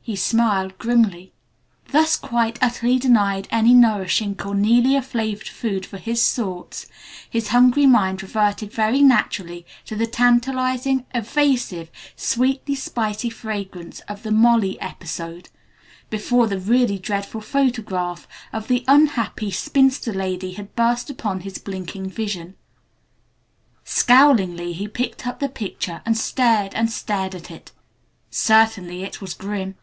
he 0.00 0.16
smiled 0.16 0.78
grimly. 0.78 1.34
Thus 1.92 2.16
quite 2.16 2.58
utterly 2.62 2.98
denied 2.98 3.46
any 3.50 3.74
nourishing 3.74 4.36
Cornelia 4.36 5.02
flavored 5.02 5.48
food 5.48 5.84
for 5.84 5.98
his 5.98 6.32
thoughts, 6.32 6.86
his 7.28 7.48
hungry 7.48 7.84
mind 7.84 8.22
reverted 8.22 8.72
very 8.72 9.02
naturally 9.02 9.66
to 9.84 9.94
the 9.94 10.06
tantalizing, 10.06 11.04
evasive, 11.14 11.90
sweetly 12.16 12.74
spicy 12.74 13.28
fragrance 13.28 14.00
of 14.08 14.22
the 14.22 14.30
'Molly' 14.30 14.80
episode 14.80 15.50
before 16.08 16.46
the 16.46 16.58
really 16.58 16.98
dreadful 16.98 17.42
photograph 17.42 18.26
of 18.50 18.68
the 18.68 18.86
unhappy 18.88 19.50
spinster 19.50 20.14
lady 20.14 20.52
had 20.54 20.74
burst 20.74 21.10
upon 21.10 21.40
his 21.40 21.58
blinking 21.58 22.08
vision. 22.08 22.54
Scowlingly 23.84 24.72
he 24.72 24.88
picked 24.88 25.26
up 25.26 25.38
the 25.38 25.50
picture 25.50 26.00
and 26.06 26.16
stared 26.16 26.72
and 26.72 26.90
stared 26.90 27.34
at 27.34 27.50
it. 27.50 27.72
Certainly 28.30 29.02
it 29.02 29.20
was 29.20 29.34
grim. 29.34 29.74